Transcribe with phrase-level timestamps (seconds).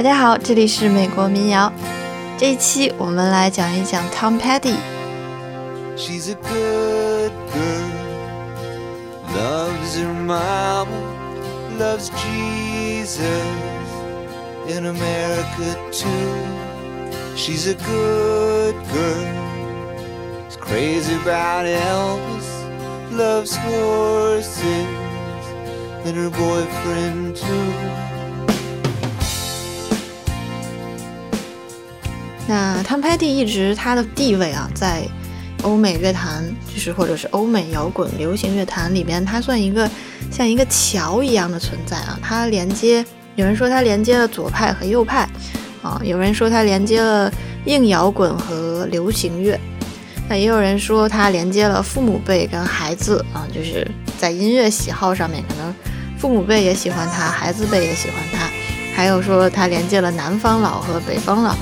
[0.00, 1.72] 大家好，这里是美国民谣。
[2.38, 7.90] 这一期我们来讲一讲 Tom Petty。She's a good girl,
[9.34, 10.86] loves her mama,
[11.78, 13.30] loves Jesus
[14.68, 16.08] in America too.
[17.34, 19.26] She's a good girl,
[20.48, 22.46] is crazy about Elvis,
[23.10, 24.86] loves horses
[26.04, 27.72] and her boyfriend too.
[32.51, 35.03] 那 Tom Petty 一直他的地位啊，在
[35.63, 39.89] 欧美乐坛，就是或者是欧美摇滚流行乐坛里边，他算一个
[40.29, 42.19] 像一个桥一样的存在啊。
[42.21, 43.05] 他连接，
[43.37, 45.29] 有人说他连接了左派和右派
[45.81, 47.31] 啊，有人说他连接了
[47.63, 49.57] 硬摇滚和流行乐，
[50.27, 55.73] 那也有人说他连接了父母辈跟孩子啊，就是在音乐喜好上面，可能
[56.17, 58.49] 父母辈也喜欢他，孩子辈也喜欢他，
[58.93, 61.55] 还有说他连接了南方老和北方老。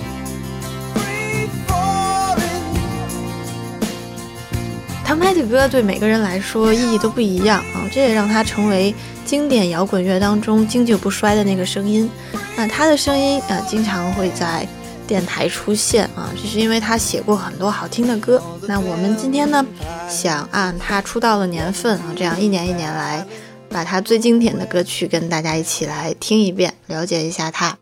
[5.20, 8.96] Tom Petty 歌对每个人来说意义都不一样啊，这也让他成为
[9.26, 12.10] 经典摇滚乐当中经久不衰的那个声音。
[12.56, 14.66] 那他的声音啊，经常会在
[15.06, 18.42] 电台出现啊，这是因为他写过很多好听的歌。
[18.66, 19.66] 那我们今天呢，
[20.10, 23.26] 想按他出道的年份啊，这样一年一年来，
[23.70, 27.78] 把他最经典的歌曲跟大家一起来听一遍，了解一下他。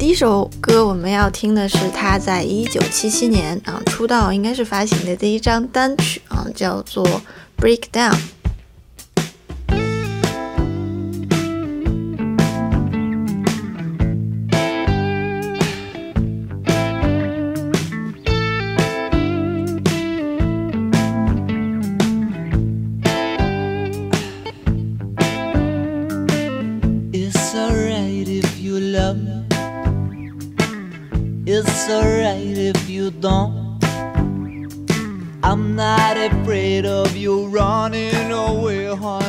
[0.00, 7.06] 第一首歌我们要听的是他在一九七七年啊出道，应该是发行的第一张单曲啊，叫做
[7.58, 8.18] 《Breakdown》。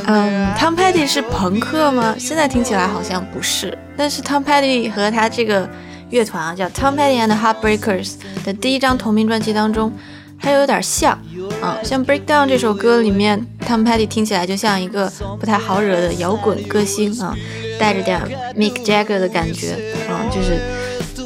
[0.06, 2.16] 嗯，Tom Petty 是朋克吗？
[2.20, 3.76] 现在听起来好像不是。
[3.98, 5.68] 但是 Tom Petty 和他这个
[6.10, 8.14] 乐团啊，叫 Tom Petty and the Heartbreakers
[8.46, 9.92] 的第一张同名专辑当中，
[10.38, 11.14] 还有点像
[11.62, 11.78] 啊。
[11.84, 17.36] 像 Breakdown 这首歌里面，Tom Petty 听起来就像一个不太好惹的摇滚歌星啊，
[17.80, 18.22] 带着点
[18.56, 19.74] Mick Jagger 的感觉
[20.10, 20.60] 啊，就是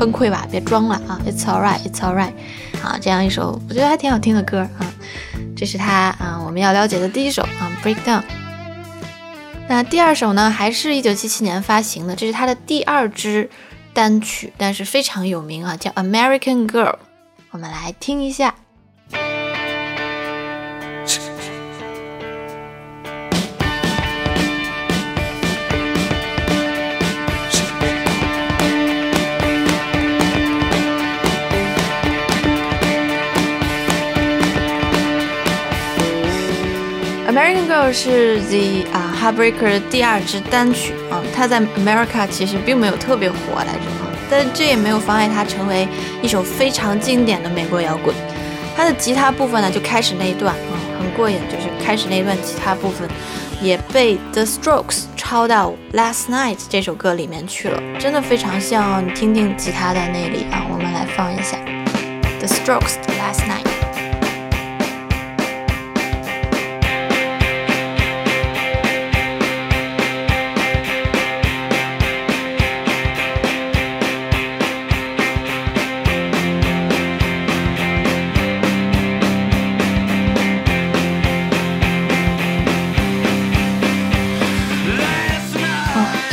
[0.00, 2.32] 崩溃吧，别装了啊！It's alright, it's alright.
[2.82, 4.80] 啊，这样一首我觉得还挺好听的歌啊。
[5.54, 8.22] 这是他啊，我们要了解的第一首啊，Break down。
[9.68, 13.50] 那第二首呢，还是一九七七年发行的，这是他的第二支
[13.92, 16.96] 单曲，但是非常有名啊，叫 American Girl。
[17.50, 18.54] 我们来听一下。
[37.30, 45.86] American Girl 是 The 啊 Heartbreaker 的第二支单曲啊，它在 America 其实并没有特别火来着啊，但这也没有妨碍它成为
[46.22, 48.12] 一首非常经典的美国摇滚。
[48.76, 53.08] 它的吉他部分呢，就开始那一段啊，很过瘾，就是开始那一段吉他部分
[53.62, 59.06] 也被 The Strokes 抄到 Last Night 这首歌里面去了，真的非常像。
[59.06, 61.56] 你听听吉他的那里啊，我们来放一下
[62.40, 63.69] The Strokes 的 Last Night。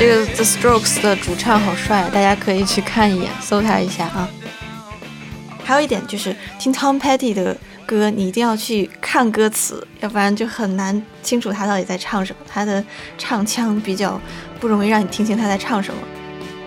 [0.07, 4.29] 这个 The Strokes 的主唱好帅，大家可以去看一眼，搜他一下啊。
[5.65, 12.39] 还有一点就是听 Tom Petty 的歌，你一定要去看歌词，要不然就很难清楚他到底在唱什么。
[12.47, 12.81] 他的
[13.17, 14.17] 唱腔比较
[14.61, 15.99] 不容易让你听清他在唱什么。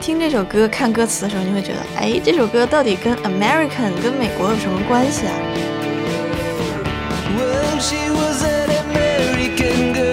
[0.02, 5.32] 听这首歌看歌词的时候，你会觉得，哎，这首歌到底跟 American 跟美国有什么关系啊？
[9.56, 10.09] 他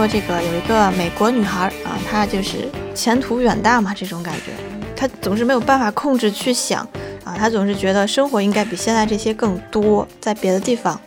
[0.00, 4.44] 说这个有一个美国女孩啊，她就是前途远大嘛，这种感觉，
[4.96, 6.80] 她总是没有办法控制去想
[7.22, 10.98] 啊，她总是觉得生活应该比现在这些更多，在别的地方，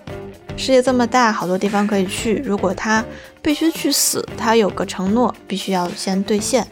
[0.56, 2.36] 世界这么大，好多地方可以去。
[2.46, 3.04] 如果她
[3.42, 6.68] 必须去死，她有个承诺必须要先兑现。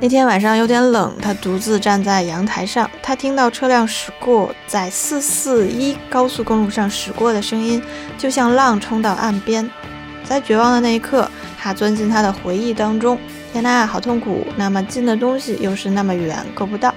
[0.00, 7.80] 那天晚上有点冷，他独自站在阳台上，他听到车辆驶过，在四四一高速公路上驶过的声音，
[8.18, 9.70] 就像浪冲到岸边。
[10.24, 11.28] 在绝望的那一刻，
[11.62, 13.16] 他钻进他的回忆当中。
[13.52, 14.44] 天呐，好痛苦！
[14.56, 16.92] 那么近的东西又是那么远，够不到。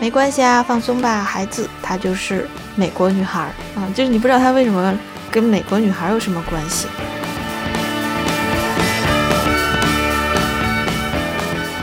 [0.00, 1.68] 没关系啊，放松吧，孩子。
[1.80, 3.42] 她就是美国女孩
[3.76, 4.98] 啊，就是你不知道她为什么
[5.30, 6.88] 跟美国女孩有什么关系。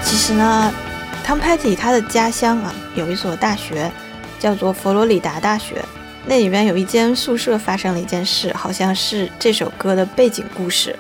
[0.04, 0.74] 其实呢
[1.26, 3.90] ，Tom Petty 他的家乡啊有一所大学，
[4.38, 5.76] 叫做佛罗里达大学。
[6.26, 10.94] 那里边有一间宿舍发生了一件事，好像是这首歌的背景故事。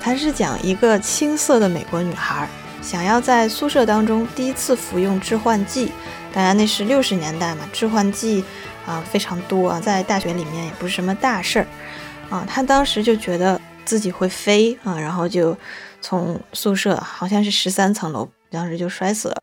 [0.00, 2.48] 它是讲一个青涩的美国女孩
[2.80, 5.92] 想要在宿舍当中第一次服用致幻剂。
[6.32, 8.44] 当然那是六十年代嘛，致幻剂
[8.86, 11.66] 啊非常多啊，在大学里面也不是什么大事儿
[12.30, 12.44] 啊。
[12.46, 15.56] 她当时就觉得自己会飞啊，然后就
[16.00, 18.28] 从宿舍好像是十三层楼。
[18.50, 19.36] 当时就摔死了。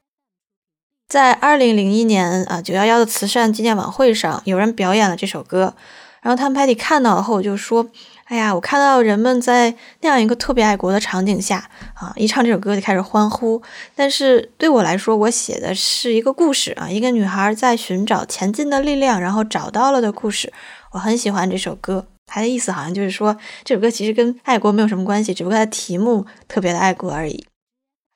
[1.07, 5.75] 在二零零一年啊九幺幺的慈善纪念晚会上，有人表演了这首歌，
[6.21, 7.87] 然后他们派蒂看到后就说
[8.25, 13.61] ：“哎呀，我看到人们在那样一个特别爱国的场景下啊，一唱这首歌就开始欢呼。
[13.95, 20.51] 但是对我来说，我写的是一个故事啊，一个女孩在寻找前进的力量，然后找到了的故事。
[20.91, 22.07] 我很喜欢这首歌。
[22.25, 27.45] 它的意思好像就是说，这首歌其实跟爱国没有什么关系，只不过它的题目特别的爱国而已。”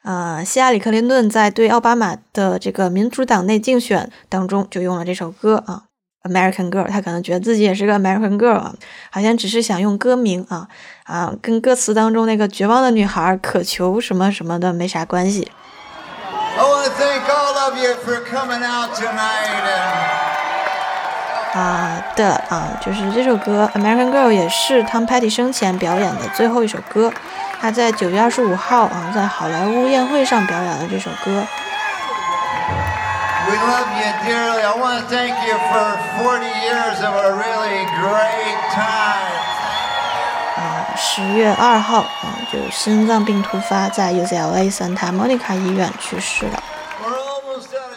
[0.04, 5.84] 呃，希拉里·克林顿在对奥巴马的这个民主党内竞选当中就用了这首歌啊，
[6.24, 6.86] 《American Girl》。
[6.88, 8.74] 他可能觉得自己也是个 American Girl 啊，
[9.12, 10.68] 好像只是想用歌名啊
[11.04, 15.52] 啊，跟歌词当中那个绝望的女孩渴求什么什么的没啥关系。
[21.52, 27.12] 啊的啊，就是这首歌《American Girl》也是 Tom Petty 生前表演的最后一首歌。
[27.60, 31.44] 他在九月二十五号啊，在好莱坞宴会上表演了这首歌。
[33.50, 34.62] We love you dearly.
[34.62, 39.34] I want to thank you for 40 years of a really great time.
[40.56, 46.62] 啊，十月二号啊，就心脏病突发，在 UCLA Santa Monica 医院去世了。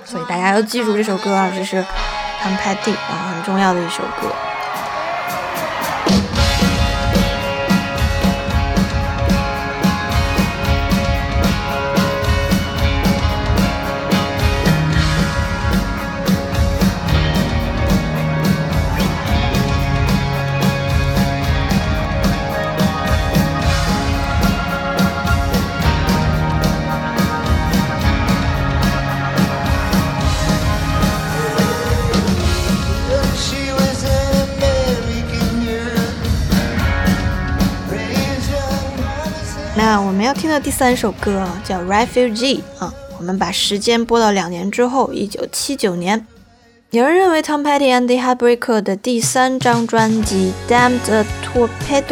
[0.06, 1.84] 所以大家要记住这首歌啊，这是
[2.42, 4.34] Tom Petty 啊，很重要的一首歌。
[40.32, 46.26] 听的第三首歌叫《Refugee》啊，我们把时间拨到两年之后，一九七九年。
[46.90, 52.10] 有人认为 Tom Petty and the Heartbreaker 的第三张专辑《Damn the Torpedoes》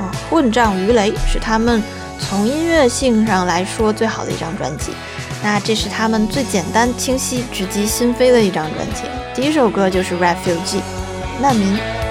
[0.00, 1.82] 啊，混账鱼雷是他们
[2.18, 4.92] 从音乐性上来说最好的一张专辑。
[5.42, 9.02] 那这是他们最简单、清晰、直击心扉的一张专辑。
[9.34, 10.78] 第一首歌就是《Refugee》，
[11.40, 12.01] 难民。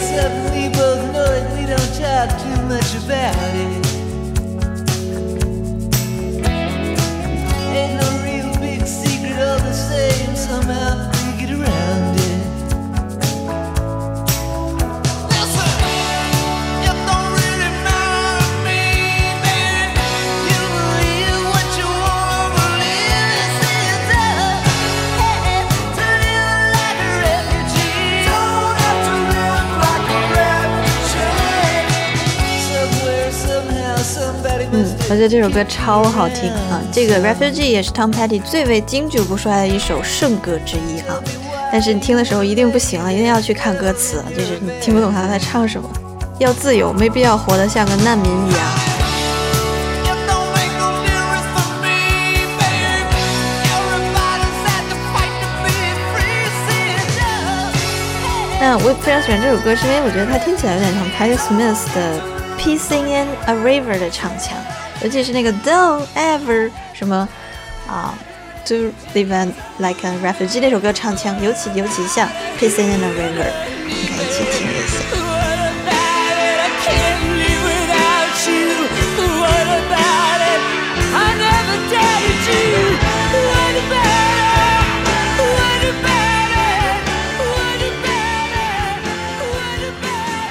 [0.00, 3.93] suddenly both knowing we don't talk too much about it.
[35.24, 36.80] 得这首歌超好听啊！
[36.92, 41.16] 这个《Refugee》也是 Tom Petty 最为经久不衰的一首圣歌之一啊！
[41.72, 45.88] 但是你听的时候一定不行了，一定要去看歌词，就是你听不懂他在唱什么。
[46.38, 48.60] 要自由，没必要活得像个难民一样。
[58.60, 62.20] 那我非常喜欢这首歌，是因为我觉得它听起来有点像 Patti Smith 的
[62.60, 64.54] 《Pissing in a River》的唱腔。
[65.04, 67.28] 尤其是那个 don't ever 什么
[67.86, 68.14] 啊
[68.66, 72.26] do live like a refugee 那首歌唱腔尤其尤其像
[72.58, 73.50] p i s s i n g in the river
[74.08, 75.04] 看一起听一下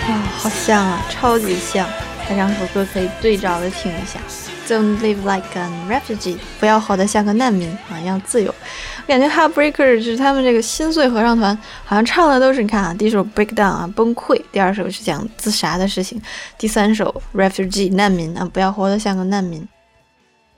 [0.09, 1.87] 哇好像啊超级像
[2.27, 4.19] 这两首歌可以对照的听一下。
[4.67, 8.49] Don't live like a refugee，不要活得像个难民啊，要自由。
[8.49, 16.17] 我感觉 Heartbreaker 就是他们这个心碎合唱团，好像唱的都是你看啊，第一首 Breakdown 啊，崩溃；第二首是讲自杀的事情；
[16.57, 19.67] 第三首 Refugee 难民啊，不要活得像个难民。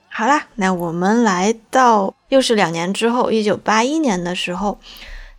[0.08, 4.78] 好啦，那我们来到又是两年之后，一九八一年的时候，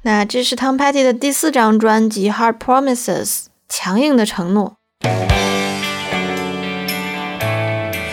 [0.02, 3.26] 那这是 Tom Petty 的第四张专辑《Hard Promises》，
[3.70, 4.76] 强硬的承诺。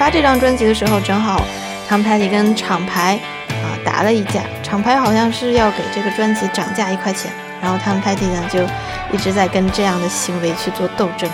[0.05, 1.43] 发这张专辑的时候，正好
[1.89, 3.19] Tom Petty 跟厂牌
[3.49, 7.33] 啊打了一架，厂牌好像是要给这个专辑涨价一块钱，
[7.63, 8.61] 然后 Tom Petty 呢就
[9.11, 11.27] 一直在跟这样的行为去做斗争。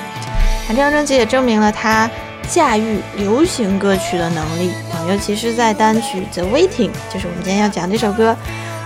[0.68, 2.08] 那这张专辑也证明了他
[2.48, 8.36] 驾驭流行歌曲的能力啊，尤其是在单曲《The Waiting》，就是我们今天要讲这首歌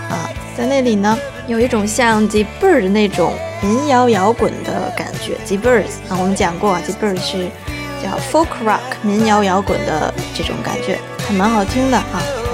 [0.09, 0.25] 啊，
[0.57, 1.15] 在那里呢
[1.45, 5.35] 有一种像 The Bird 那种民谣摇滚的感觉。
[5.45, 7.51] The Birds 啊，我们讲过，The Birds 是。
[8.01, 12.44] 叫 folk rock 民谣摇滚的这种感觉，还蛮好听的啊。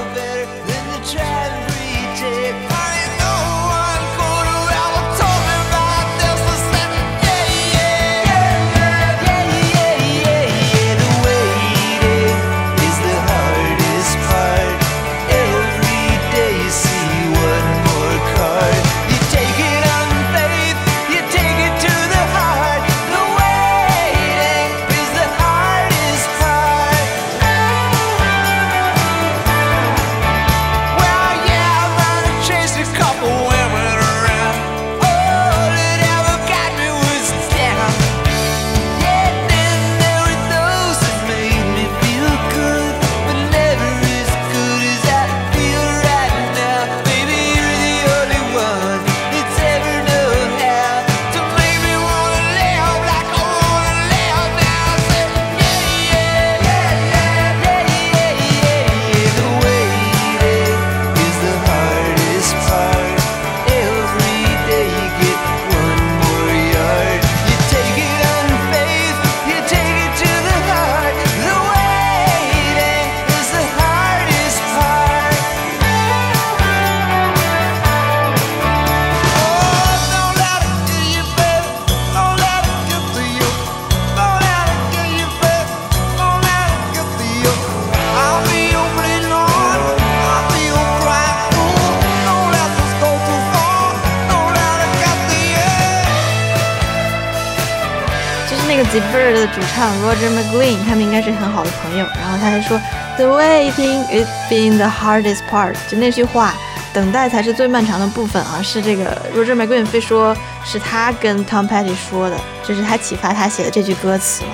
[98.86, 102.06] 主唱 Roger McGuinn，他们应该是很好的朋友。
[102.20, 102.80] 然后他还说
[103.18, 105.76] ，The waiting is being the hardest part。
[105.90, 106.54] 就那句话，
[106.94, 114.52] 等待才是最漫长的部分啊，是这个 Roger McGuinn 非说是他跟 Tom Petty 说的，就是他启发他写的这句歌词嘛。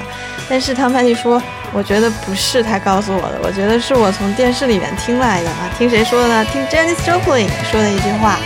[0.50, 1.42] 但是 Tom Petty 说，
[1.74, 5.70] 我觉得不是他告诉我的，我觉得是我从电视里面听来的啊。
[5.78, 6.46] 听谁说的呢？
[6.46, 8.38] 听 Janis Joplin 说的一句话。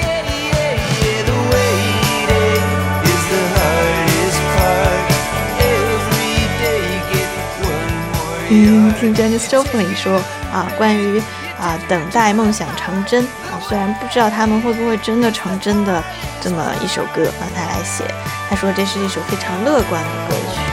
[8.54, 11.22] 嗯，听 Janis Joplin 说啊，关于
[11.58, 16.04] 啊等待梦想成真啊，虽然不知道他们会不会真的成真的
[16.42, 18.04] 这么一首歌让他来写，
[18.50, 20.71] 他说这是一首非常乐观的歌曲。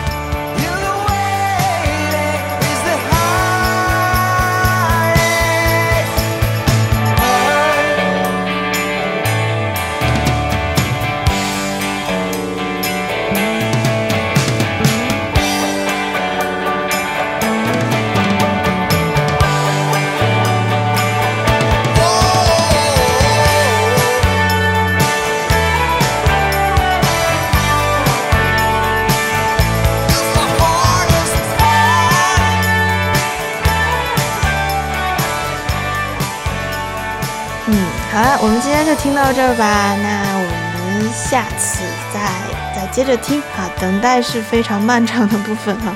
[39.28, 43.70] 到这儿吧，那我们下次再再接着听啊。
[43.78, 45.94] 等待是非常漫长的部分啊，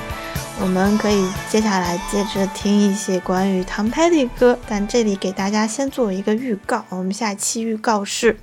[0.61, 8.37] 我们可以接下来接着听一些关于唐派的歌，但这里给大家先做一个预告，我们下期预告是。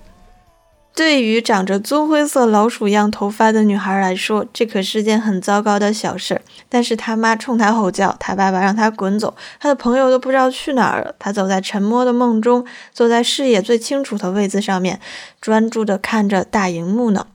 [1.00, 6.42] 对于长着棕灰色老鼠样头发的女孩来说，这可是件很糟糕的小事。
[6.68, 11.14] 但是她妈冲她吼叫，她爸爸让她滚走，她的朋友都不知道去哪儿了。
[11.18, 15.00] 她走在沉默的梦中，坐在视野最清楚的位置上面，
[15.40, 17.28] 专注地看着大荧幕呢。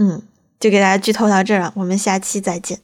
[0.00, 0.22] 嗯，
[0.58, 2.78] 就给大家剧透到这儿了，我们下期再见。